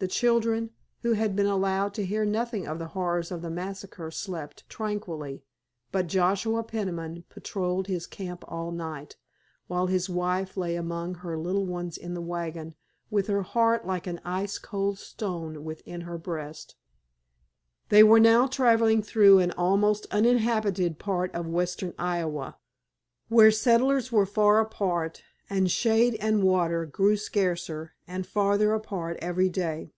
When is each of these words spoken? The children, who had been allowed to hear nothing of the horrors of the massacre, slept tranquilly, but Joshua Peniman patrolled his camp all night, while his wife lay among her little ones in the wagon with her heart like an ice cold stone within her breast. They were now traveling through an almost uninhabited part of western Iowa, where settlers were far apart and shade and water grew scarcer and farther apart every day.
The 0.00 0.06
children, 0.06 0.70
who 1.02 1.14
had 1.14 1.34
been 1.34 1.46
allowed 1.48 1.92
to 1.94 2.06
hear 2.06 2.24
nothing 2.24 2.68
of 2.68 2.78
the 2.78 2.86
horrors 2.86 3.32
of 3.32 3.42
the 3.42 3.50
massacre, 3.50 4.12
slept 4.12 4.62
tranquilly, 4.68 5.42
but 5.90 6.06
Joshua 6.06 6.62
Peniman 6.62 7.24
patrolled 7.28 7.88
his 7.88 8.06
camp 8.06 8.44
all 8.46 8.70
night, 8.70 9.16
while 9.66 9.88
his 9.88 10.08
wife 10.08 10.56
lay 10.56 10.76
among 10.76 11.16
her 11.16 11.36
little 11.36 11.66
ones 11.66 11.96
in 11.98 12.14
the 12.14 12.22
wagon 12.22 12.76
with 13.10 13.26
her 13.26 13.42
heart 13.42 13.88
like 13.88 14.06
an 14.06 14.20
ice 14.24 14.56
cold 14.58 15.00
stone 15.00 15.64
within 15.64 16.02
her 16.02 16.16
breast. 16.16 16.76
They 17.88 18.04
were 18.04 18.20
now 18.20 18.46
traveling 18.46 19.02
through 19.02 19.40
an 19.40 19.50
almost 19.50 20.06
uninhabited 20.12 21.00
part 21.00 21.34
of 21.34 21.48
western 21.48 21.92
Iowa, 21.98 22.58
where 23.28 23.50
settlers 23.50 24.12
were 24.12 24.26
far 24.26 24.60
apart 24.60 25.22
and 25.50 25.70
shade 25.70 26.14
and 26.20 26.42
water 26.42 26.84
grew 26.84 27.16
scarcer 27.16 27.94
and 28.06 28.26
farther 28.26 28.74
apart 28.74 29.16
every 29.22 29.48
day. 29.48 29.90